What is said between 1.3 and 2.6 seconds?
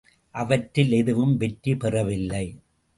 வெற்றி பெறவில்லை.